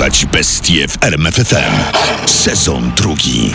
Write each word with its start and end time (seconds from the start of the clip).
Porywać 0.00 0.26
bestie 0.26 0.88
w 0.88 1.04
RMFFM. 1.04 1.72
Sezon 2.26 2.92
drugi. 2.96 3.54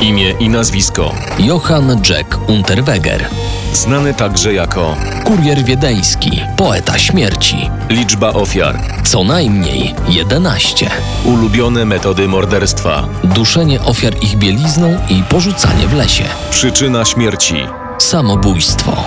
Imię 0.00 0.30
i 0.40 0.48
nazwisko. 0.48 1.14
Johann 1.38 2.02
Jack 2.08 2.38
Unterweger. 2.50 3.28
Znany 3.72 4.14
także 4.14 4.54
jako 4.54 4.96
Kurier 5.24 5.64
wiedeński, 5.64 6.40
poeta 6.56 6.98
śmierci. 6.98 7.70
liczba 7.88 8.32
ofiar, 8.32 8.80
Co 9.04 9.24
najmniej 9.24 9.94
11. 10.08 10.90
ulubione 11.24 11.84
metody 11.84 12.28
morderstwa, 12.28 13.08
Duszenie 13.24 13.80
ofiar 13.82 14.12
ich 14.20 14.36
bielizną 14.36 14.98
i 15.08 15.22
porzucanie 15.22 15.86
w 15.88 15.92
lesie. 15.92 16.24
przyczyna 16.50 17.04
śmierci. 17.04 17.56
Samobójstwo. 17.98 19.04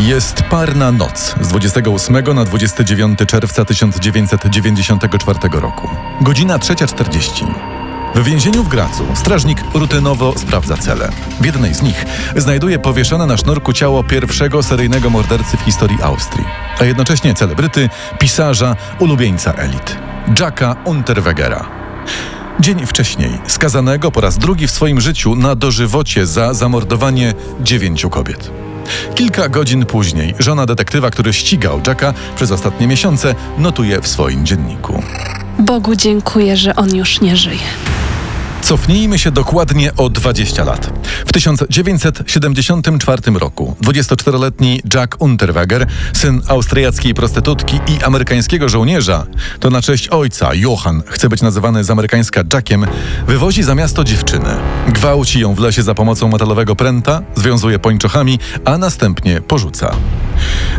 Jest 0.00 0.42
parna 0.42 0.92
noc 0.92 1.34
z 1.40 1.48
28 1.48 2.34
na 2.34 2.44
29 2.44 3.18
czerwca 3.26 3.64
1994 3.64 5.38
roku. 5.52 5.88
Godzina 6.20 6.58
3.40. 6.58 7.54
W 8.14 8.24
więzieniu 8.24 8.62
w 8.62 8.68
Gracu 8.68 9.06
strażnik 9.14 9.58
rutynowo 9.74 10.34
sprawdza 10.38 10.76
cele. 10.76 11.10
W 11.40 11.44
jednej 11.44 11.74
z 11.74 11.82
nich 11.82 12.04
znajduje 12.36 12.78
powieszone 12.78 13.26
na 13.26 13.36
sznurku 13.36 13.72
ciało 13.72 14.04
pierwszego 14.04 14.62
seryjnego 14.62 15.10
mordercy 15.10 15.56
w 15.56 15.60
historii 15.60 16.02
Austrii, 16.02 16.44
a 16.78 16.84
jednocześnie 16.84 17.34
celebryty, 17.34 17.88
pisarza, 18.18 18.76
ulubieńca 18.98 19.52
elit. 19.52 19.96
Jacka 20.40 20.76
Unterwegera. 20.84 21.68
Dzień 22.60 22.86
wcześniej 22.86 23.38
skazanego 23.46 24.10
po 24.10 24.20
raz 24.20 24.38
drugi 24.38 24.66
w 24.66 24.70
swoim 24.70 25.00
życiu 25.00 25.36
na 25.36 25.54
dożywocie 25.54 26.26
za 26.26 26.54
zamordowanie 26.54 27.34
dziewięciu 27.60 28.10
kobiet. 28.10 28.69
Kilka 29.14 29.48
godzin 29.48 29.86
później 29.86 30.34
żona 30.38 30.66
detektywa, 30.66 31.10
który 31.10 31.32
ścigał 31.32 31.80
Jacka 31.86 32.14
przez 32.36 32.50
ostatnie 32.50 32.86
miesiące, 32.86 33.34
notuje 33.58 34.00
w 34.00 34.08
swoim 34.08 34.46
dzienniku. 34.46 35.02
Bogu 35.58 35.96
dziękuję, 35.96 36.56
że 36.56 36.76
on 36.76 36.96
już 36.96 37.20
nie 37.20 37.36
żyje. 37.36 37.99
Cofnijmy 38.62 39.18
się 39.18 39.30
dokładnie 39.30 39.96
o 39.96 40.10
20 40.10 40.64
lat. 40.64 40.92
W 41.26 41.32
1974 41.32 43.22
roku 43.34 43.76
24-letni 43.82 44.80
Jack 44.94 45.16
Unterweger, 45.18 45.86
syn 46.12 46.42
austriackiej 46.48 47.14
prostytutki 47.14 47.80
i 47.86 48.02
amerykańskiego 48.02 48.68
żołnierza, 48.68 49.26
to 49.60 49.70
na 49.70 49.82
cześć 49.82 50.08
ojca 50.08 50.54
Johann, 50.54 51.02
chce 51.06 51.28
być 51.28 51.42
nazywany 51.42 51.84
z 51.84 51.90
amerykańska 51.90 52.42
Jackiem, 52.52 52.86
wywozi 53.26 53.62
za 53.62 53.74
miasto 53.74 54.04
dziewczynę. 54.04 54.56
Gwałci 54.88 55.40
ją 55.40 55.54
w 55.54 55.58
lesie 55.58 55.82
za 55.82 55.94
pomocą 55.94 56.28
metalowego 56.28 56.76
pręta, 56.76 57.22
związuje 57.34 57.78
pończochami, 57.78 58.38
a 58.64 58.78
następnie 58.78 59.40
porzuca. 59.40 59.96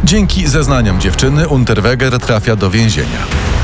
Dzięki 0.04 0.48
zeznaniom 0.48 1.02
dziewczyny 1.02 1.48
Unterweger 1.48 2.20
trafia 2.20 2.56
do 2.56 2.70
więzienia 2.70 3.61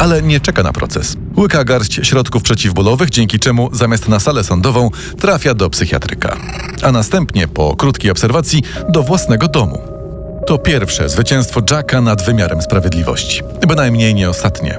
ale 0.00 0.22
nie 0.22 0.40
czeka 0.40 0.62
na 0.62 0.72
proces. 0.72 1.16
Łyka 1.36 1.64
garść 1.64 2.00
środków 2.02 2.42
przeciwbólowych, 2.42 3.10
dzięki 3.10 3.38
czemu 3.38 3.70
zamiast 3.72 4.08
na 4.08 4.20
salę 4.20 4.44
sądową 4.44 4.90
trafia 5.20 5.54
do 5.54 5.70
psychiatryka, 5.70 6.36
a 6.82 6.92
następnie 6.92 7.48
po 7.48 7.76
krótkiej 7.76 8.10
obserwacji 8.10 8.62
do 8.88 9.02
własnego 9.02 9.48
domu. 9.48 9.82
To 10.46 10.58
pierwsze 10.58 11.08
zwycięstwo 11.08 11.60
Jacka 11.70 12.00
nad 12.00 12.22
wymiarem 12.22 12.62
sprawiedliwości, 12.62 13.42
bynajmniej 13.68 14.14
nie 14.14 14.30
ostatnie. 14.30 14.78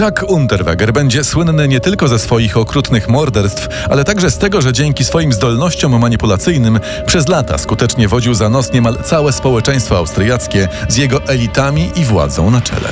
Jack 0.00 0.22
Unterweger 0.28 0.92
będzie 0.92 1.24
słynny 1.24 1.68
nie 1.68 1.80
tylko 1.80 2.08
ze 2.08 2.18
swoich 2.18 2.56
okrutnych 2.56 3.08
morderstw, 3.08 3.68
ale 3.90 4.04
także 4.04 4.30
z 4.30 4.38
tego, 4.38 4.62
że 4.62 4.72
dzięki 4.72 5.04
swoim 5.04 5.32
zdolnościom 5.32 6.00
manipulacyjnym 6.00 6.80
przez 7.06 7.28
lata 7.28 7.58
skutecznie 7.58 8.08
wodził 8.08 8.34
za 8.34 8.48
nos 8.48 8.72
niemal 8.72 8.98
całe 9.04 9.32
społeczeństwo 9.32 9.96
austriackie 9.96 10.68
z 10.88 10.96
jego 10.96 11.24
elitami 11.24 11.90
i 11.96 12.04
władzą 12.04 12.50
na 12.50 12.60
czele. 12.60 12.88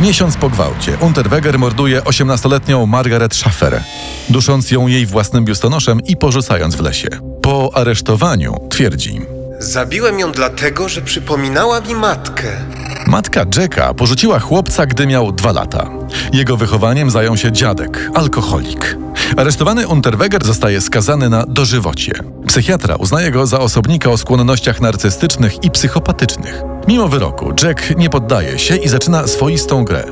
Miesiąc 0.00 0.36
po 0.36 0.50
gwałcie 0.50 0.96
Unterweger 1.00 1.58
morduje 1.58 2.00
18-letnią 2.00 2.86
Margaret 2.86 3.34
Schaffer, 3.34 3.82
dusząc 4.28 4.70
ją 4.70 4.86
jej 4.86 5.06
własnym 5.06 5.44
biustonoszem 5.44 6.00
i 6.00 6.16
porzucając 6.16 6.74
w 6.74 6.80
lesie. 6.80 7.08
Po 7.42 7.70
aresztowaniu 7.74 8.68
twierdzi: 8.70 9.20
Zabiłem 9.58 10.18
ją 10.18 10.32
dlatego, 10.32 10.88
że 10.88 11.02
przypominała 11.02 11.80
mi 11.80 11.94
matkę. 11.94 12.48
Matka 13.06 13.44
Jacka 13.56 13.94
porzuciła 13.94 14.38
chłopca, 14.38 14.86
gdy 14.86 15.06
miał 15.06 15.32
dwa 15.32 15.52
lata. 15.52 15.90
Jego 16.32 16.56
wychowaniem 16.56 17.10
zajął 17.10 17.36
się 17.36 17.52
dziadek, 17.52 18.10
alkoholik. 18.14 18.96
Aresztowany 19.36 19.88
Unterweger 19.88 20.44
zostaje 20.44 20.80
skazany 20.80 21.28
na 21.28 21.44
dożywocie. 21.46 22.12
Psychiatra 22.46 22.96
uznaje 22.96 23.30
go 23.30 23.46
za 23.46 23.60
osobnika 23.60 24.10
o 24.10 24.18
skłonnościach 24.18 24.80
narcystycznych 24.80 25.64
i 25.64 25.70
psychopatycznych. 25.70 26.62
Mimo 26.88 27.08
wyroku, 27.08 27.52
Jack 27.62 27.96
nie 27.96 28.10
poddaje 28.10 28.58
się 28.58 28.76
i 28.76 28.88
zaczyna 28.88 29.26
swoistą 29.26 29.84
grę. 29.84 30.04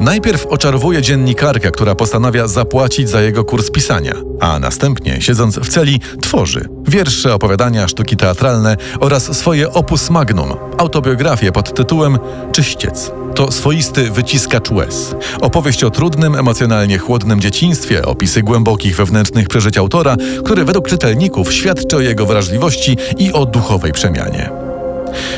Najpierw 0.00 0.46
oczarowuje 0.46 1.02
dziennikarkę, 1.02 1.70
która 1.70 1.94
postanawia 1.94 2.48
zapłacić 2.48 3.08
za 3.08 3.20
jego 3.20 3.44
kurs 3.44 3.70
pisania, 3.70 4.14
a 4.40 4.58
następnie, 4.58 5.20
siedząc 5.20 5.58
w 5.58 5.68
celi, 5.68 6.00
tworzy 6.22 6.68
wiersze, 6.88 7.34
opowiadania, 7.34 7.88
sztuki 7.88 8.16
teatralne 8.16 8.76
oraz 9.00 9.38
swoje 9.38 9.72
opus 9.72 10.10
magnum, 10.10 10.54
autobiografię 10.78 11.52
pod 11.52 11.74
tytułem 11.74 12.18
Czyściec. 12.52 13.12
To 13.36 13.52
swoisty 13.52 14.10
wyciskacz 14.10 14.70
łez. 14.70 15.14
Opowieść 15.40 15.84
o 15.84 15.90
trudnym, 15.90 16.34
emocjonalnie 16.34 16.98
chłodnym 16.98 17.40
dzieciństwie, 17.40 18.06
opisy 18.06 18.42
głębokich 18.42 18.96
wewnętrznych 18.96 19.48
przeżyć 19.48 19.78
autora, 19.78 20.16
które 20.44 20.64
według 20.64 20.88
czytelników 20.88 21.52
świadczy 21.52 21.96
o 21.96 22.00
jego 22.00 22.26
wrażliwości 22.26 22.96
i 23.18 23.32
o 23.32 23.46
duchowej 23.46 23.92
przemianie. 23.92 24.50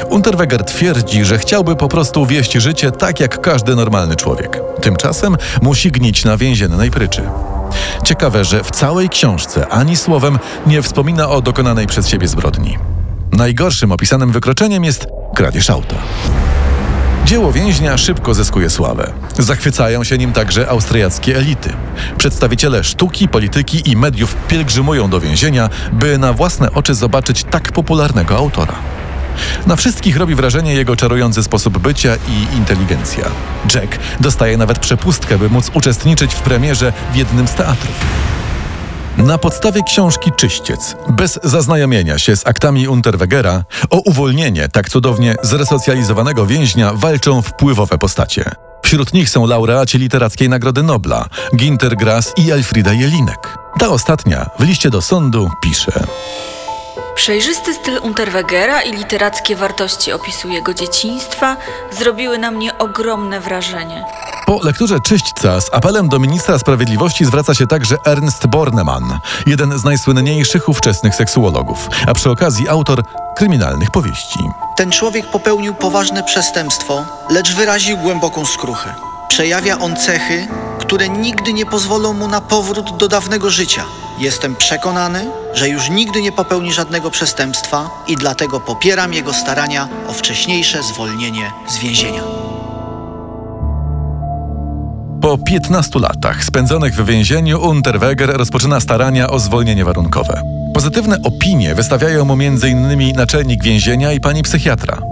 Unterweger 0.08 0.64
twierdzi, 0.64 1.24
że 1.24 1.38
chciałby 1.38 1.76
po 1.76 1.88
prostu 1.88 2.26
wieść 2.26 2.52
życie 2.52 2.90
tak 2.90 3.20
jak 3.20 3.40
każdy 3.40 3.76
normalny 3.76 4.16
człowiek. 4.16 4.60
Tymczasem 4.80 5.36
musi 5.62 5.90
gnić 5.90 6.24
na 6.24 6.36
więziennej 6.36 6.90
pryczy. 6.90 7.22
Ciekawe, 8.04 8.44
że 8.44 8.64
w 8.64 8.70
całej 8.70 9.08
książce 9.08 9.68
ani 9.68 9.96
słowem 9.96 10.38
nie 10.66 10.82
wspomina 10.82 11.28
o 11.28 11.40
dokonanej 11.40 11.86
przez 11.86 12.08
siebie 12.08 12.28
zbrodni. 12.28 12.78
Najgorszym 13.32 13.92
opisanym 13.92 14.32
wykroczeniem 14.32 14.84
jest 14.84 15.06
kradzież 15.34 15.70
auta. 15.70 15.96
Dzieło 17.28 17.52
więźnia 17.52 17.98
szybko 17.98 18.34
zyskuje 18.34 18.70
sławę. 18.70 19.12
Zachwycają 19.38 20.04
się 20.04 20.18
nim 20.18 20.32
także 20.32 20.68
austriackie 20.68 21.36
elity. 21.36 21.72
Przedstawiciele 22.18 22.84
sztuki, 22.84 23.28
polityki 23.28 23.90
i 23.90 23.96
mediów 23.96 24.36
pielgrzymują 24.48 25.10
do 25.10 25.20
więzienia, 25.20 25.70
by 25.92 26.18
na 26.18 26.32
własne 26.32 26.72
oczy 26.72 26.94
zobaczyć 26.94 27.44
tak 27.44 27.72
popularnego 27.72 28.36
autora. 28.36 28.74
Na 29.66 29.76
wszystkich 29.76 30.16
robi 30.16 30.34
wrażenie 30.34 30.74
jego 30.74 30.96
czarujący 30.96 31.42
sposób 31.42 31.78
bycia 31.78 32.16
i 32.16 32.56
inteligencja. 32.56 33.24
Jack 33.74 33.98
dostaje 34.20 34.56
nawet 34.56 34.78
przepustkę, 34.78 35.38
by 35.38 35.50
móc 35.50 35.70
uczestniczyć 35.74 36.34
w 36.34 36.40
premierze 36.40 36.92
w 37.12 37.16
jednym 37.16 37.48
z 37.48 37.54
teatrów. 37.54 37.94
Na 39.18 39.38
podstawie 39.38 39.82
książki 39.82 40.30
Czyściec, 40.36 40.96
bez 41.08 41.38
zaznajomienia 41.44 42.18
się 42.18 42.36
z 42.36 42.46
aktami 42.46 42.88
Unterwegera, 42.88 43.64
o 43.90 44.00
uwolnienie 44.00 44.68
tak 44.68 44.88
cudownie 44.88 45.34
zresocjalizowanego 45.42 46.46
więźnia 46.46 46.92
walczą 46.94 47.42
wpływowe 47.42 47.98
postacie. 47.98 48.50
Wśród 48.82 49.12
nich 49.12 49.30
są 49.30 49.46
laureaci 49.46 49.98
Literackiej 49.98 50.48
Nagrody 50.48 50.82
Nobla, 50.82 51.28
Ginter 51.56 51.96
Grass 51.96 52.32
i 52.36 52.50
Elfrida 52.50 52.92
Jelinek. 52.92 53.58
Ta 53.78 53.88
ostatnia 53.88 54.50
w 54.58 54.64
liście 54.64 54.90
do 54.90 55.02
sądu 55.02 55.50
pisze– 55.62 55.92
Przejrzysty 57.18 57.74
styl 57.74 57.98
Unterwegera 58.02 58.82
i 58.82 58.92
literackie 58.92 59.56
wartości 59.56 60.12
opisu 60.12 60.48
jego 60.48 60.74
dzieciństwa 60.74 61.56
zrobiły 61.90 62.38
na 62.38 62.50
mnie 62.50 62.78
ogromne 62.78 63.40
wrażenie. 63.40 64.04
Po 64.46 64.60
lekturze 64.62 65.00
Czyśćca 65.00 65.60
z 65.60 65.74
apelem 65.74 66.08
do 66.08 66.18
ministra 66.18 66.58
sprawiedliwości 66.58 67.24
zwraca 67.24 67.54
się 67.54 67.66
także 67.66 67.96
Ernst 68.06 68.46
Bornemann, 68.46 69.18
jeden 69.46 69.78
z 69.78 69.84
najsłynniejszych 69.84 70.68
ówczesnych 70.68 71.14
seksuologów, 71.14 71.88
a 72.06 72.14
przy 72.14 72.30
okazji 72.30 72.68
autor 72.68 73.02
kryminalnych 73.36 73.90
powieści. 73.90 74.40
Ten 74.76 74.90
człowiek 74.90 75.30
popełnił 75.30 75.74
poważne 75.74 76.22
przestępstwo, 76.22 77.04
lecz 77.30 77.54
wyraził 77.54 77.96
głęboką 77.96 78.46
skruchę. 78.46 78.94
Przejawia 79.38 79.78
on 79.78 79.96
cechy, 79.96 80.46
które 80.78 81.08
nigdy 81.08 81.52
nie 81.52 81.66
pozwolą 81.66 82.12
mu 82.12 82.28
na 82.28 82.40
powrót 82.40 82.96
do 82.96 83.08
dawnego 83.08 83.50
życia. 83.50 83.84
Jestem 84.18 84.56
przekonany, 84.56 85.30
że 85.54 85.68
już 85.68 85.90
nigdy 85.90 86.22
nie 86.22 86.32
popełni 86.32 86.72
żadnego 86.72 87.10
przestępstwa 87.10 87.90
i 88.08 88.16
dlatego 88.16 88.60
popieram 88.60 89.14
jego 89.14 89.32
starania 89.32 89.88
o 90.08 90.12
wcześniejsze 90.12 90.82
zwolnienie 90.82 91.52
z 91.68 91.78
więzienia. 91.78 92.22
Po 95.20 95.38
15 95.38 95.98
latach 95.98 96.44
spędzonych 96.44 96.94
w 96.94 97.06
więzieniu 97.06 97.60
Unterweger 97.60 98.30
rozpoczyna 98.30 98.80
starania 98.80 99.30
o 99.30 99.38
zwolnienie 99.38 99.84
warunkowe. 99.84 100.42
Pozytywne 100.74 101.16
opinie 101.22 101.74
wystawiają 101.74 102.24
mu 102.24 102.32
m.in. 102.32 103.16
naczelnik 103.16 103.62
więzienia 103.62 104.12
i 104.12 104.20
pani 104.20 104.42
psychiatra. 104.42 105.07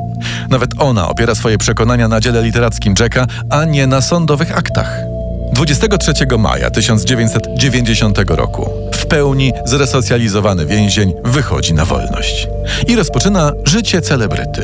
Nawet 0.50 0.70
ona 0.78 1.08
opiera 1.08 1.34
swoje 1.34 1.58
przekonania 1.58 2.08
na 2.08 2.20
dziele 2.20 2.42
literackim 2.42 2.94
Jacka, 3.00 3.26
a 3.50 3.64
nie 3.64 3.86
na 3.86 4.00
sądowych 4.00 4.58
aktach. 4.58 5.16
23 5.52 6.12
maja 6.38 6.70
1990 6.70 8.18
roku 8.28 8.70
w 8.94 9.06
pełni 9.06 9.52
zresocjalizowany 9.64 10.66
więzień 10.66 11.12
wychodzi 11.24 11.74
na 11.74 11.84
wolność 11.84 12.48
i 12.86 12.96
rozpoczyna 12.96 13.52
życie 13.64 14.00
celebryty. 14.00 14.62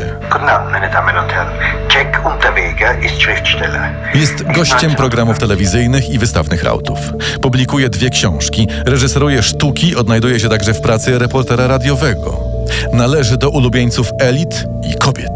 Jest 4.14 4.42
gościem 4.42 4.94
programów 4.94 5.38
telewizyjnych 5.38 6.10
i 6.10 6.18
wystawnych 6.18 6.64
rautów. 6.64 6.98
Publikuje 7.42 7.88
dwie 7.88 8.10
książki, 8.10 8.68
reżyseruje 8.86 9.42
sztuki, 9.42 9.96
odnajduje 9.96 10.40
się 10.40 10.48
także 10.48 10.74
w 10.74 10.80
pracy 10.80 11.18
reportera 11.18 11.66
radiowego. 11.66 12.51
Należy 12.92 13.36
do 13.36 13.50
ulubieńców 13.50 14.10
elit 14.20 14.64
i 14.90 14.94
kobiet. 14.94 15.32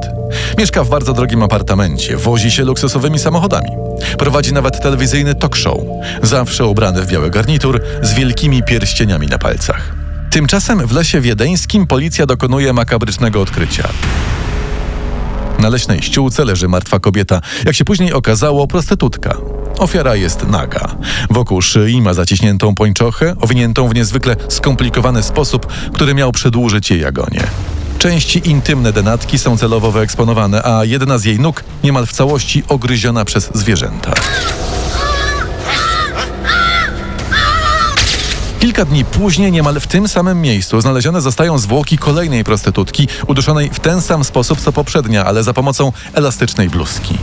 Mieszka 0.58 0.84
w 0.84 0.88
bardzo 0.88 1.12
drogim 1.12 1.42
apartamencie, 1.42 2.16
wozi 2.16 2.50
się 2.50 2.64
luksusowymi 2.64 3.18
samochodami. 3.18 3.70
Prowadzi 4.18 4.52
nawet 4.52 4.80
telewizyjny 4.80 5.34
talk 5.34 5.56
show. 5.56 5.78
Zawsze 6.22 6.66
ubrany 6.66 7.02
w 7.02 7.06
biały 7.06 7.30
garnitur 7.30 7.80
z 8.02 8.14
wielkimi 8.14 8.62
pierścieniami 8.62 9.26
na 9.26 9.38
palcach. 9.38 9.94
Tymczasem 10.30 10.86
w 10.86 10.92
lesie 10.92 11.20
wiedeńskim 11.20 11.86
policja 11.86 12.26
dokonuje 12.26 12.72
makabrycznego 12.72 13.40
odkrycia. 13.40 13.88
Na 15.66 15.70
leśnej 15.70 16.02
ściółce 16.02 16.44
leży 16.44 16.68
martwa 16.68 16.98
kobieta. 16.98 17.40
Jak 17.64 17.74
się 17.74 17.84
później 17.84 18.12
okazało, 18.12 18.66
prostytutka. 18.66 19.36
Ofiara 19.78 20.16
jest 20.16 20.48
naga. 20.48 20.96
Wokół 21.30 21.62
szyi 21.62 22.02
ma 22.02 22.14
zaciśniętą 22.14 22.74
pończochę, 22.74 23.34
owiniętą 23.40 23.88
w 23.88 23.94
niezwykle 23.94 24.36
skomplikowany 24.48 25.22
sposób, 25.22 25.66
który 25.66 26.14
miał 26.14 26.32
przedłużyć 26.32 26.90
jej 26.90 27.04
agonie. 27.04 27.40
Części 27.98 28.48
intymne 28.50 28.92
denatki 28.92 29.38
są 29.38 29.58
celowo 29.58 29.92
wyeksponowane, 29.92 30.62
a 30.62 30.84
jedna 30.84 31.18
z 31.18 31.24
jej 31.24 31.40
nóg 31.40 31.64
niemal 31.84 32.06
w 32.06 32.12
całości 32.12 32.62
ogryziona 32.68 33.24
przez 33.24 33.50
zwierzęta. 33.54 34.14
Kilka 38.66 38.84
dni 38.84 39.04
później, 39.04 39.52
niemal 39.52 39.80
w 39.80 39.86
tym 39.86 40.08
samym 40.08 40.40
miejscu, 40.40 40.80
znalezione 40.80 41.20
zostają 41.20 41.58
zwłoki 41.58 41.98
kolejnej 41.98 42.44
prostytutki, 42.44 43.08
uduszonej 43.26 43.70
w 43.70 43.80
ten 43.80 44.02
sam 44.02 44.24
sposób 44.24 44.60
co 44.60 44.72
poprzednia, 44.72 45.24
ale 45.24 45.42
za 45.42 45.52
pomocą 45.52 45.92
elastycznej 46.14 46.70
bluzki. 46.70 47.18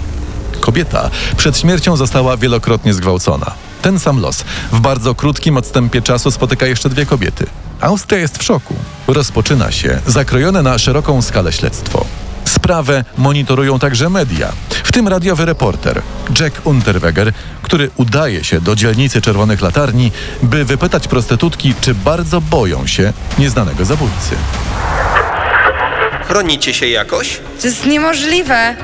Kobieta 0.60 1.10
przed 1.38 1.58
śmiercią 1.58 1.96
została 1.96 2.38
wielokrotnie 2.38 2.94
zgwałcona. 2.94 3.52
Ten 3.82 4.00
sam 4.00 4.20
los 4.20 4.44
w 4.72 4.80
bardzo 4.80 5.16
krótkim 5.16 5.58
odstępie 5.58 6.02
czasu 6.02 6.32
spotyka 6.32 6.66
jeszcze 6.66 6.90
dwie 6.90 7.06
kobiety. 7.06 7.46
Austria 7.82 8.20
jest 8.20 8.38
w 8.38 8.44
szoku. 8.44 8.76
Rozpoczyna 9.08 9.72
się 9.72 10.00
zakrojone 10.08 10.62
na 10.62 10.78
szeroką 10.78 11.22
skalę 11.22 11.54
śledztwo. 11.54 12.06
Sprawę 12.64 13.04
monitorują 13.18 13.80
także 13.80 14.10
media, 14.10 14.52
w 14.84 14.92
tym 14.92 15.08
radiowy 15.08 15.46
reporter 15.46 16.02
Jack 16.40 16.62
Unterweger, 16.64 17.32
który 17.62 17.90
udaje 17.96 18.44
się 18.44 18.62
do 18.62 18.76
dzielnicy 18.76 19.22
Czerwonych 19.22 19.62
Latarni, 19.62 20.12
by 20.44 20.66
wypytać 20.66 21.08
prostytutki, 21.08 21.74
czy 21.82 21.96
bardzo 21.96 22.42
boją 22.42 22.88
się 22.88 23.14
nieznanego 23.40 23.86
zabójcy. 23.86 24.36
Chronicie 26.28 26.74
się 26.74 26.88
jakoś? 26.88 27.40
To 27.62 27.68
jest 27.68 27.86
niemożliwe. 27.86 28.76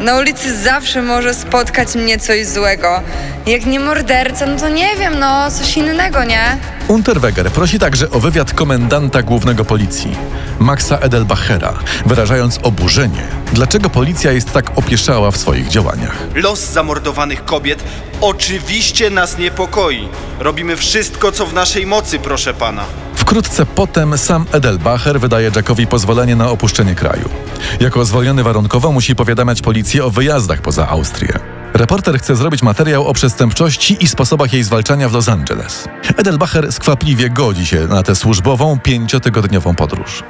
Na 0.00 0.16
ulicy 0.16 0.62
zawsze 0.62 1.02
może 1.02 1.34
spotkać 1.34 1.94
mnie 1.94 2.18
coś 2.18 2.46
złego. 2.46 3.02
Jak 3.46 3.66
nie 3.66 3.80
morderca, 3.80 4.46
no 4.46 4.60
to 4.60 4.68
nie 4.68 4.96
wiem, 4.96 5.18
no 5.18 5.50
coś 5.50 5.76
innego, 5.76 6.24
nie? 6.24 6.56
Unterweger 6.88 7.50
prosi 7.50 7.78
także 7.78 8.10
o 8.10 8.20
wywiad 8.20 8.54
komendanta 8.54 9.22
głównego 9.22 9.64
policji, 9.64 10.16
Maxa 10.60 10.98
Edelbachera, 10.98 11.74
wyrażając 12.06 12.58
oburzenie, 12.62 13.22
dlaczego 13.52 13.90
policja 13.90 14.32
jest 14.32 14.52
tak 14.52 14.78
opieszała 14.78 15.30
w 15.30 15.36
swoich 15.36 15.68
działaniach. 15.68 16.16
Los 16.34 16.72
zamordowanych 16.72 17.44
kobiet 17.44 17.84
oczywiście 18.20 19.10
nas 19.10 19.38
niepokoi. 19.38 20.08
Robimy 20.40 20.76
wszystko, 20.76 21.32
co 21.32 21.46
w 21.46 21.54
naszej 21.54 21.86
mocy, 21.86 22.18
proszę 22.18 22.54
pana. 22.54 22.84
Wkrótce 23.14 23.66
potem 23.66 24.18
sam 24.18 24.46
Edelbacher 24.52 25.20
wydaje 25.20 25.50
Jackowi 25.56 25.86
pozwolenie 25.86 26.36
na 26.36 26.50
opuszczenie 26.50 26.94
kraju. 26.94 27.28
Jako 27.80 28.04
zwolniony 28.04 28.42
warunkowo 28.42 28.92
musi 28.92 29.16
powiadamiać 29.16 29.62
policję 29.62 30.04
o 30.04 30.10
wyjazdach 30.10 30.62
poza 30.62 30.88
Austrię. 30.88 31.38
Reporter 31.74 32.18
chce 32.18 32.36
zrobić 32.36 32.62
materiał 32.62 33.06
o 33.06 33.12
przestępczości 33.12 33.96
i 34.00 34.06
sposobach 34.06 34.52
jej 34.52 34.62
zwalczania 34.62 35.08
w 35.08 35.12
Los 35.12 35.28
Angeles. 35.28 35.88
Edelbacher 36.16 36.72
skwapliwie 36.72 37.30
godzi 37.30 37.66
się 37.66 37.86
na 37.86 38.02
tę 38.02 38.14
służbową, 38.14 38.78
pięciotygodniową 38.78 39.74
podróż. 39.74 40.22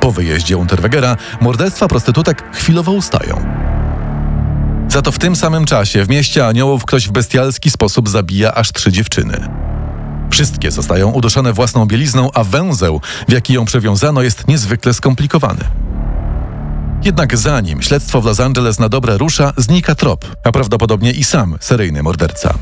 Po 0.00 0.12
wyjeździe 0.12 0.56
Unterwegera 0.56 1.16
morderstwa 1.40 1.88
prostytutek 1.88 2.44
chwilowo 2.52 2.92
ustają. 2.92 3.44
Za 4.88 5.02
to 5.02 5.12
w 5.12 5.18
tym 5.18 5.36
samym 5.36 5.64
czasie 5.64 6.04
w 6.04 6.08
mieście 6.08 6.46
Aniołów 6.46 6.84
ktoś 6.84 7.08
w 7.08 7.12
bestialski 7.12 7.70
sposób 7.70 8.08
zabija 8.08 8.54
aż 8.54 8.72
trzy 8.72 8.92
dziewczyny. 8.92 9.48
Wszystkie 10.30 10.70
zostają 10.70 11.10
uduszone 11.10 11.52
własną 11.52 11.86
bielizną, 11.86 12.30
a 12.34 12.44
węzeł, 12.44 13.00
w 13.28 13.32
jaki 13.32 13.52
ją 13.52 13.64
przewiązano, 13.64 14.22
jest 14.22 14.48
niezwykle 14.48 14.94
skomplikowany. 14.94 15.64
Jednak 17.04 17.36
zanim 17.36 17.82
śledztwo 17.82 18.20
w 18.20 18.24
Los 18.24 18.40
Angeles 18.40 18.78
na 18.78 18.88
dobre 18.88 19.18
rusza, 19.18 19.52
znika 19.56 19.94
trop, 19.94 20.36
a 20.44 20.52
prawdopodobnie 20.52 21.12
i 21.12 21.24
sam 21.24 21.56
seryjny 21.60 22.02
morderca. 22.02 22.54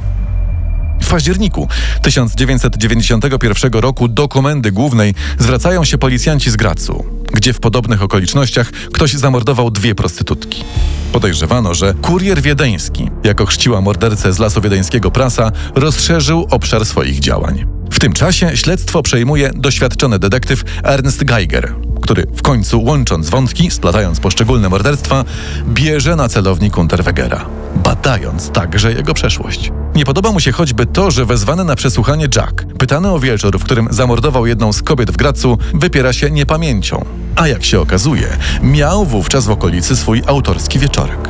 W 1.00 1.08
październiku 1.08 1.68
1991 2.02 3.72
roku 3.72 4.08
do 4.08 4.28
komendy 4.28 4.72
głównej 4.72 5.14
zwracają 5.38 5.84
się 5.84 5.98
policjanci 5.98 6.50
z 6.50 6.56
Gracu, 6.56 7.04
gdzie 7.32 7.52
w 7.52 7.60
podobnych 7.60 8.02
okolicznościach 8.02 8.70
ktoś 8.70 9.12
zamordował 9.12 9.70
dwie 9.70 9.94
prostytutki. 9.94 10.64
Podejrzewano, 11.12 11.74
że 11.74 11.94
kurier 11.94 12.42
wiedeński, 12.42 13.10
jako 13.24 13.46
chrzciła 13.46 13.80
mordercę 13.80 14.32
z 14.32 14.38
lasu 14.38 14.60
wiedeńskiego 14.60 15.10
prasa, 15.10 15.52
rozszerzył 15.74 16.46
obszar 16.50 16.86
swoich 16.86 17.20
działań. 17.20 17.66
W 17.90 17.98
tym 17.98 18.12
czasie 18.12 18.56
śledztwo 18.56 19.02
przejmuje 19.02 19.50
doświadczony 19.54 20.18
detektyw 20.18 20.64
Ernst 20.84 21.24
Geiger, 21.24 21.74
który 22.02 22.26
w 22.36 22.42
końcu 22.42 22.82
łącząc 22.82 23.30
wątki, 23.30 23.70
splatając 23.70 24.20
poszczególne 24.20 24.68
morderstwa, 24.68 25.24
bierze 25.68 26.16
na 26.16 26.28
celownik 26.28 26.78
Unterwegera, 26.78 27.46
badając 27.84 28.50
także 28.50 28.92
jego 28.92 29.14
przeszłość. 29.14 29.72
Nie 29.94 30.04
podoba 30.04 30.32
mu 30.32 30.40
się 30.40 30.52
choćby 30.52 30.86
to, 30.86 31.10
że 31.10 31.24
wezwany 31.26 31.64
na 31.64 31.76
przesłuchanie 31.76 32.28
Jack, 32.36 32.64
pytany 32.78 33.10
o 33.10 33.18
wieczór, 33.18 33.58
w 33.58 33.64
którym 33.64 33.88
zamordował 33.90 34.46
jedną 34.46 34.72
z 34.72 34.82
kobiet 34.82 35.10
w 35.10 35.16
Gracu, 35.16 35.58
wypiera 35.74 36.12
się 36.12 36.30
niepamięcią. 36.30 37.04
A 37.36 37.48
jak 37.48 37.64
się 37.64 37.80
okazuje, 37.80 38.28
miał 38.62 39.04
wówczas 39.04 39.46
w 39.46 39.50
okolicy 39.50 39.96
swój 39.96 40.22
autorski 40.26 40.78
wieczorek. 40.78 41.28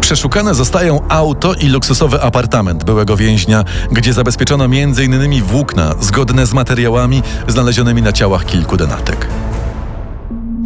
Przeszukane 0.00 0.54
zostają 0.54 1.08
auto 1.08 1.54
i 1.54 1.68
luksusowy 1.68 2.22
apartament 2.22 2.84
byłego 2.84 3.16
więźnia, 3.16 3.64
gdzie 3.92 4.12
zabezpieczono 4.12 4.64
m.in. 4.64 5.42
włókna 5.42 5.94
zgodne 6.00 6.46
z 6.46 6.52
materiałami 6.52 7.22
znalezionymi 7.48 8.02
na 8.02 8.12
ciałach 8.12 8.46
kilku 8.46 8.76
denatek. 8.76 9.28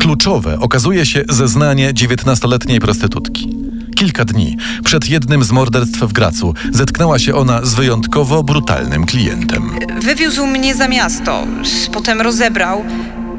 Kluczowe 0.00 0.58
okazuje 0.61 1.06
się 1.06 1.25
zeznanie 1.28 1.93
19-letniej 1.93 2.81
prostytutki. 2.81 3.57
Kilka 3.99 4.25
dni 4.25 4.56
przed 4.85 5.09
jednym 5.09 5.45
z 5.45 5.50
morderstw 5.50 5.99
w 5.99 6.12
Gracu 6.12 6.55
zetknęła 6.73 7.19
się 7.19 7.35
ona 7.35 7.64
z 7.64 7.75
wyjątkowo 7.75 8.43
brutalnym 8.43 9.07
klientem. 9.07 9.71
Wywiózł 10.00 10.47
mnie 10.47 10.75
za 10.75 10.88
miasto, 10.88 11.47
potem 11.93 12.21
rozebrał, 12.21 12.85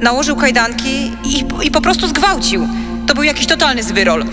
nałożył 0.02 0.36
kajdanki 0.36 1.12
i, 1.26 1.44
i 1.64 1.72
po 1.72 1.82
prostu 1.82 2.08
zgwałcił. 2.08 2.68
To 3.08 3.16
był 3.16 3.24
jakiś 3.24 3.46
totalny 3.46 3.84
zwyrol. 3.84 4.26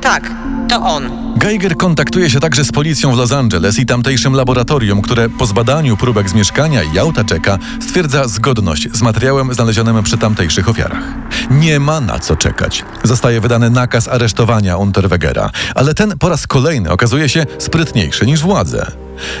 Tak, 0.00 0.30
to 0.68 0.82
on. 0.82 1.27
Geiger 1.38 1.76
kontaktuje 1.76 2.30
się 2.30 2.40
także 2.40 2.64
z 2.64 2.72
policją 2.72 3.12
w 3.12 3.16
Los 3.16 3.32
Angeles 3.32 3.78
i 3.78 3.86
tamtejszym 3.86 4.34
laboratorium, 4.34 5.02
które 5.02 5.28
po 5.28 5.46
zbadaniu 5.46 5.96
próbek 5.96 6.30
z 6.30 6.34
mieszkania 6.34 6.82
i 6.82 6.98
auta 6.98 7.24
czeka 7.24 7.58
stwierdza 7.80 8.28
zgodność 8.28 8.88
z 8.92 9.02
materiałem 9.02 9.54
znalezionym 9.54 10.02
przy 10.02 10.18
tamtejszych 10.18 10.68
ofiarach. 10.68 11.04
Nie 11.50 11.80
ma 11.80 12.00
na 12.00 12.18
co 12.18 12.36
czekać. 12.36 12.84
Zostaje 13.02 13.40
wydany 13.40 13.70
nakaz 13.70 14.08
aresztowania 14.08 14.76
Unterwegera, 14.76 15.50
ale 15.74 15.94
ten 15.94 16.18
po 16.18 16.28
raz 16.28 16.46
kolejny 16.46 16.90
okazuje 16.90 17.28
się 17.28 17.46
sprytniejszy 17.58 18.26
niż 18.26 18.40
władze. 18.40 18.92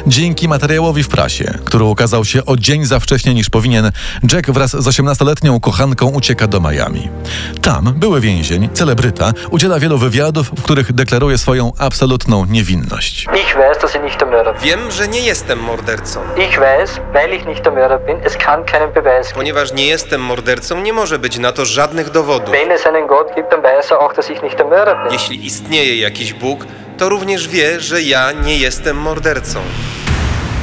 Dzięki 0.06 0.48
materiałowi 0.48 1.02
w 1.02 1.08
prasie, 1.08 1.58
który 1.64 1.84
ukazał 1.84 2.24
się 2.24 2.44
o 2.44 2.56
dzień 2.56 2.86
za 2.86 3.00
wcześnie 3.00 3.34
niż 3.34 3.50
powinien, 3.50 3.90
Jack 4.32 4.50
wraz 4.50 4.70
z 4.70 4.86
18-letnią 4.86 5.60
kochanką 5.60 6.06
ucieka 6.06 6.46
do 6.46 6.60
Miami. 6.60 7.08
Tam 7.62 7.94
były 7.96 8.20
więzień, 8.20 8.68
celebryta, 8.74 9.32
udziela 9.50 9.80
wielu 9.80 9.98
wywiadów, 9.98 10.50
w 10.56 10.62
których 10.62 10.92
deklaruje 10.92 11.38
swoją 11.38 11.72
absolutną 11.88 12.44
niewinność. 12.44 13.26
Ich 13.34 13.54
weiß, 13.56 13.78
dass 13.82 13.94
ich 13.94 14.02
nicht 14.02 14.20
der 14.20 14.28
Mörder 14.28 14.52
bin. 14.54 14.62
Wiem, 14.62 14.90
że 14.90 15.08
nie 15.08 15.20
jestem 15.20 15.58
mordercą. 15.58 16.20
Ich 16.36 16.58
weiß, 16.60 16.90
weil 17.12 17.34
ich 17.34 17.46
nicht 17.46 17.64
der 17.64 17.72
Mörder 17.72 17.98
bin, 18.06 18.16
es 18.24 18.36
kann 18.36 18.64
keinen 18.64 18.92
Beweis 18.92 19.26
geben. 19.26 19.34
Ponieważ 19.36 19.72
nie 19.72 19.86
jestem 19.86 20.20
mordercą, 20.20 20.80
nie 20.80 20.92
może 20.92 21.18
być 21.18 21.38
na 21.38 21.52
to 21.52 21.64
żadnych 21.64 22.10
dowodów. 22.10 22.50
Wenn 22.54 22.70
es 22.70 22.86
einen 22.86 23.06
Gott 23.06 23.34
gibt, 23.36 23.50
dann 23.50 23.62
weiß 23.62 23.92
er 23.92 23.98
auch, 24.00 24.14
dass 24.16 24.30
ich 24.30 24.42
nicht 24.42 24.58
der 24.58 24.66
Mörder 24.66 24.96
bin. 25.02 25.12
Jeśli 25.12 25.46
istnieje 25.46 25.96
jakiś 25.96 26.32
Bóg, 26.32 26.66
to 26.98 27.08
również 27.08 27.48
wie, 27.48 27.80
że 27.80 28.02
ja 28.02 28.32
nie 28.32 28.56
jestem 28.58 28.96
mordercą. 28.96 29.60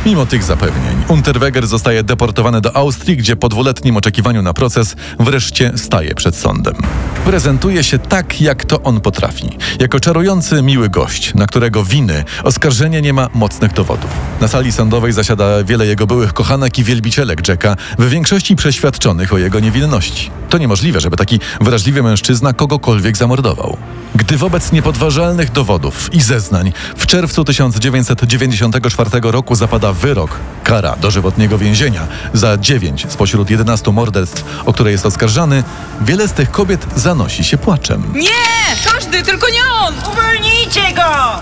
Mimo 0.06 0.26
tych 0.26 0.44
zapewnień, 0.44 0.95
Unterweger 1.08 1.68
zostaje 1.68 2.04
deportowany 2.04 2.62
do 2.62 2.76
Austrii, 2.76 3.18
gdzie 3.18 3.36
po 3.36 3.50
dwuletnim 3.50 3.98
oczekiwaniu 3.98 4.42
na 4.42 4.54
proces 4.54 4.96
wreszcie 5.20 5.72
staje 5.76 6.16
przed 6.16 6.36
sądem. 6.36 6.74
Prezentuje 7.26 7.84
się 7.84 8.00
tak, 8.00 8.42
jak 8.42 8.66
to 8.66 8.82
on 8.82 9.02
potrafi. 9.02 9.50
Jako 9.80 10.00
czarujący, 10.00 10.62
miły 10.62 10.90
gość, 10.90 11.34
na 11.34 11.48
którego 11.48 11.84
winy 11.84 12.24
oskarżenie 12.44 13.02
nie 13.02 13.14
ma 13.14 13.30
mocnych 13.34 13.74
dowodów. 13.74 14.10
Na 14.42 14.48
sali 14.48 14.72
sądowej 14.72 15.14
zasiada 15.14 15.64
wiele 15.64 15.86
jego 15.86 16.08
byłych 16.08 16.34
kochanek 16.34 16.80
i 16.80 16.84
wielbicielek 16.84 17.48
Jacka, 17.48 17.76
w 18.00 18.10
większości 18.10 18.56
przeświadczonych 18.56 19.34
o 19.34 19.38
jego 19.38 19.60
niewinności. 19.60 20.32
To 20.50 20.58
niemożliwe, 20.58 21.00
żeby 21.00 21.18
taki 21.18 21.40
wrażliwy 21.62 22.04
mężczyzna 22.04 22.54
kogokolwiek 22.54 23.18
zamordował. 23.18 23.78
Gdy 24.16 24.38
wobec 24.38 24.72
niepodważalnych 24.72 25.52
dowodów 25.52 26.14
i 26.14 26.22
zeznań 26.22 26.74
w 26.98 27.06
czerwcu 27.06 27.44
1994 27.44 29.10
roku 29.24 29.56
zapada 29.56 29.94
wyrok, 29.94 30.40
kara 30.64 30.95
dożywotniego 31.02 31.58
więzienia 31.58 32.08
za 32.34 32.58
9 32.58 33.06
spośród 33.10 33.50
11 33.50 33.92
morderstw, 33.92 34.44
o 34.66 34.74
które 34.74 34.92
jest 34.92 35.06
oskarżany, 35.06 35.64
wiele 36.02 36.28
z 36.28 36.34
tych 36.34 36.52
kobiet 36.52 36.86
zanosi 36.96 37.44
się 37.44 37.58
płaczem. 37.58 38.04
Nie! 38.16 38.92
Każdy, 38.94 39.24
tylko 39.24 39.48
nie 39.50 39.66
on! 39.82 39.94
Uwolnijcie 40.12 40.82
go! 40.96 41.42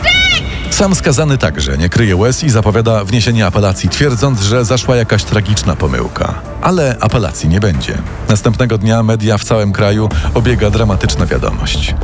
Sam 0.74 0.96
skazany 0.96 1.38
także 1.38 1.78
nie 1.78 1.90
kryje 1.90 2.16
łez 2.16 2.44
i 2.44 2.50
zapowiada 2.50 3.04
wniesienie 3.04 3.46
apelacji, 3.46 3.90
twierdząc, 3.90 4.42
że 4.42 4.66
zaszła 4.66 4.96
jakaś 4.96 5.24
tragiczna 5.24 5.76
pomyłka. 5.76 6.34
Ale 6.62 6.98
apelacji 7.00 7.50
nie 7.50 7.60
będzie. 7.60 7.98
Następnego 8.30 8.78
dnia 8.78 9.04
media 9.04 9.38
w 9.38 9.44
całym 9.44 9.72
kraju 9.74 10.10
obiega 10.34 10.70
dramatyczna 10.70 11.26
wiadomość. 11.26 11.96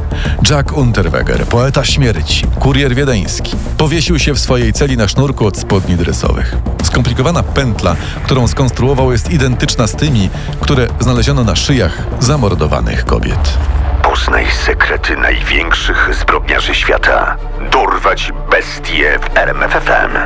Jack 0.50 0.78
Unterweger, 0.78 1.46
poeta 1.46 1.86
śmierci, 1.86 2.48
kurier 2.60 2.96
wiedeński, 2.96 3.56
powiesił 3.80 4.20
się 4.20 4.34
w 4.34 4.40
swojej 4.40 4.74
celi 4.74 4.98
na 4.98 5.08
sznurku 5.08 5.46
od 5.46 5.58
spodni 5.58 5.96
dresowych. 5.96 6.56
Skomplikowana 6.84 7.44
pętla, 7.44 7.96
którą 8.24 8.48
skonstruował, 8.48 9.12
jest 9.12 9.32
identyczna 9.32 9.88
z 9.88 9.96
tymi, 9.96 10.30
które 10.60 10.88
znaleziono 11.00 11.44
na 11.44 11.56
szyjach 11.56 11.98
zamordowanych 12.20 13.06
kobiet. 13.06 13.58
Poznaj 14.04 14.46
sekrety 14.66 15.18
największych 15.18 16.10
zbrodniarzy 16.22 16.76
świata. 16.76 17.38
Dorwać 17.72 18.32
bestie 18.52 19.20
w 19.20 19.38
RMFFM. 19.38 20.18